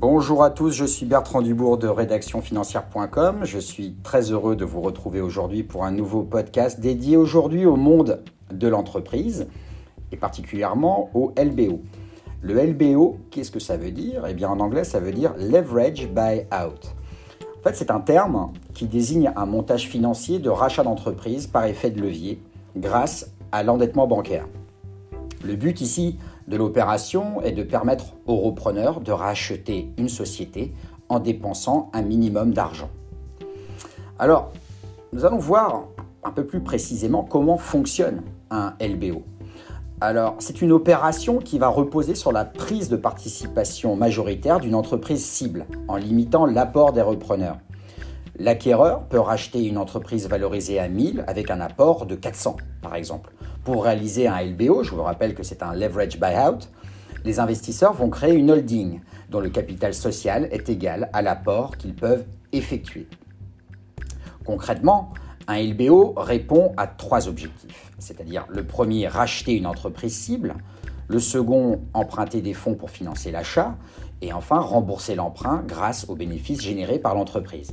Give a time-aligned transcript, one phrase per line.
[0.00, 3.40] Bonjour à tous, je suis Bertrand Dubourg de rédactionfinancière.com.
[3.42, 7.74] Je suis très heureux de vous retrouver aujourd'hui pour un nouveau podcast dédié aujourd'hui au
[7.74, 9.48] monde de l'entreprise
[10.12, 11.80] et particulièrement au LBO.
[12.42, 14.24] Le LBO, qu'est-ce que ça veut dire?
[14.28, 16.94] Eh bien en anglais, ça veut dire Leverage Buyout.
[17.58, 21.90] En fait, c'est un terme qui désigne un montage financier de rachat d'entreprise par effet
[21.90, 22.40] de levier
[22.76, 24.46] grâce à l'endettement bancaire.
[25.44, 30.72] Le but ici de l'opération est de permettre aux repreneurs de racheter une société
[31.10, 32.88] en dépensant un minimum d'argent.
[34.18, 34.50] Alors,
[35.12, 35.84] nous allons voir
[36.24, 39.22] un peu plus précisément comment fonctionne un LBO.
[40.00, 45.24] Alors, c'est une opération qui va reposer sur la prise de participation majoritaire d'une entreprise
[45.24, 47.58] cible, en limitant l'apport des repreneurs.
[48.38, 53.32] L'acquéreur peut racheter une entreprise valorisée à 1000 avec un apport de 400, par exemple.
[53.68, 56.70] Pour réaliser un LBO, je vous rappelle que c'est un leverage buyout,
[57.26, 61.94] les investisseurs vont créer une holding dont le capital social est égal à l'apport qu'ils
[61.94, 63.06] peuvent effectuer.
[64.46, 65.12] Concrètement,
[65.48, 70.54] un LBO répond à trois objectifs, c'est-à-dire le premier, racheter une entreprise cible,
[71.06, 73.76] le second, emprunter des fonds pour financer l'achat,
[74.22, 77.70] et enfin rembourser l'emprunt grâce aux bénéfices générés par l'entreprise.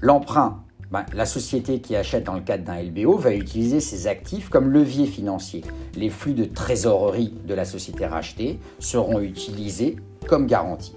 [0.00, 4.48] L'emprunt, ben, la société qui achète dans le cadre d'un LBO va utiliser ses actifs
[4.48, 5.62] comme levier financier.
[5.94, 10.96] Les flux de trésorerie de la société rachetée seront utilisés comme garantie.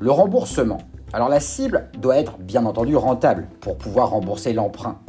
[0.00, 0.78] Le remboursement,
[1.12, 5.00] alors la cible doit être bien entendu rentable pour pouvoir rembourser l'emprunt.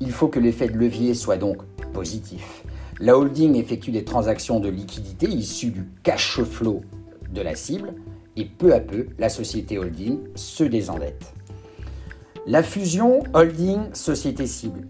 [0.00, 2.64] Il faut que l'effet de levier soit donc positif.
[2.98, 6.82] La holding effectue des transactions de liquidité issues du cash flow
[7.32, 7.94] de la cible
[8.36, 11.32] et peu à peu, la société holding se désendette.
[12.46, 14.88] La fusion holding-société cible.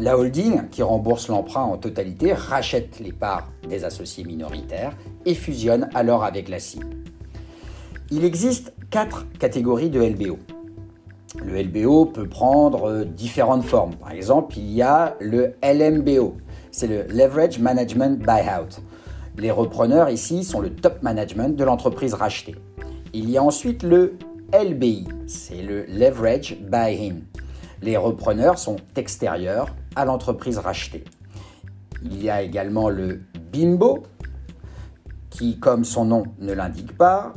[0.00, 5.88] La holding, qui rembourse l'emprunt en totalité, rachète les parts des associés minoritaires et fusionne
[5.94, 6.88] alors avec la cible.
[8.10, 10.38] Il existe quatre catégories de LBO.
[11.44, 13.94] Le LBO peut prendre euh, différentes formes.
[13.94, 16.36] Par exemple, il y a le LMBO,
[16.72, 18.82] c'est le Leverage Management Buyout.
[19.38, 22.56] Les repreneurs ici sont le top management de l'entreprise rachetée.
[23.14, 24.14] Il y a ensuite le
[24.52, 27.20] LBI, c'est le Leverage Buy-in.
[27.80, 31.04] Les repreneurs sont extérieurs à l'entreprise rachetée.
[32.02, 34.02] Il y a également le BIMBO,
[35.30, 37.32] qui, comme son nom ne l'indique pas,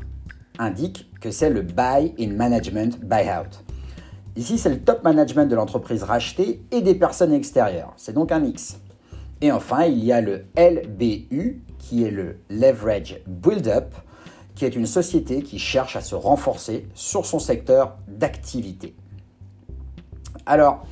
[0.59, 3.63] indique que c'est le Buy in Management Buyout.
[4.35, 7.93] Ici, c'est le top management de l'entreprise rachetée et des personnes extérieures.
[7.95, 8.77] C'est donc un mix.
[9.39, 13.95] Et enfin, il y a le LBU, qui est le Leverage Build-up,
[14.55, 18.95] qui est une société qui cherche à se renforcer sur son secteur d'activité.
[20.45, 20.85] Alors,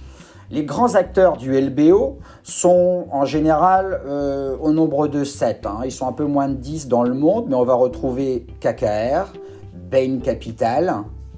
[0.52, 5.66] les grands acteurs du LBO sont en général euh, au nombre de 7.
[5.66, 5.80] Hein.
[5.86, 9.34] Ils sont un peu moins de 10 dans le monde, mais on va retrouver KKR,
[9.74, 10.94] Bain Capital,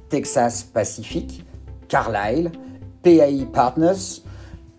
[0.09, 1.46] Texas Pacific,
[1.88, 2.52] Carlyle,
[3.03, 4.24] PAI Partners,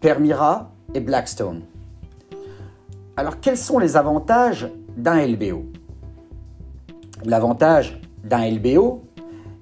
[0.01, 1.63] Permira et Blackstone.
[3.17, 5.65] Alors quels sont les avantages d'un LBO
[7.25, 9.03] L'avantage d'un LBO,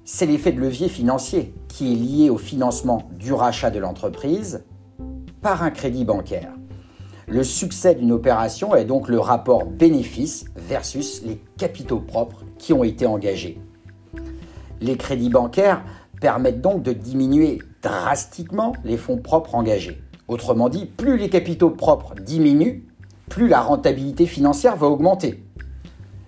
[0.03, 4.63] c'est l'effet de levier financier qui est lié au financement du rachat de l'entreprise
[5.41, 6.51] par un crédit bancaire.
[7.27, 12.83] Le succès d'une opération est donc le rapport bénéfice versus les capitaux propres qui ont
[12.83, 13.59] été engagés.
[14.81, 15.83] Les crédits bancaires
[16.19, 20.01] permettent donc de diminuer drastiquement les fonds propres engagés.
[20.27, 22.83] Autrement dit, plus les capitaux propres diminuent,
[23.29, 25.43] plus la rentabilité financière va augmenter.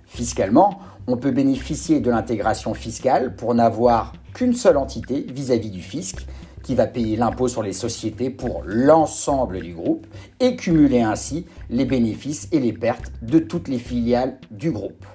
[0.06, 6.28] Fiscalement, on peut bénéficier de l'intégration fiscale pour n'avoir qu'une seule entité vis-à-vis du fisc
[6.64, 10.06] qui va payer l'impôt sur les sociétés pour l'ensemble du groupe
[10.42, 15.06] et cumuler ainsi les bénéfices et les pertes de toutes les filiales du groupe.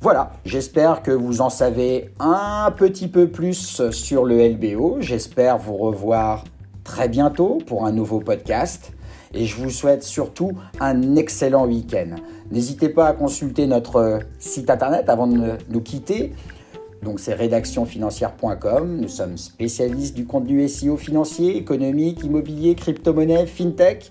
[0.00, 4.98] Voilà, j'espère que vous en savez un petit peu plus sur le LBO.
[5.00, 6.44] J'espère vous revoir
[6.84, 8.92] très bientôt pour un nouveau podcast
[9.34, 12.16] et je vous souhaite surtout un excellent week-end.
[12.50, 16.32] N'hésitez pas à consulter notre site internet avant de nous quitter.
[17.02, 18.98] Donc c'est rédactionfinancière.com.
[19.00, 24.10] Nous sommes spécialistes du contenu SEO financier, économique, immobilier, crypto-monnaie, fintech.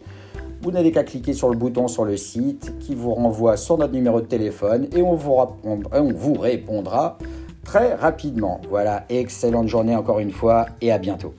[0.62, 3.94] Vous n'avez qu'à cliquer sur le bouton sur le site qui vous renvoie sur notre
[3.94, 7.18] numéro de téléphone et on vous, on vous répondra
[7.64, 8.60] très rapidement.
[8.70, 11.34] Voilà, excellente journée encore une fois et à bientôt.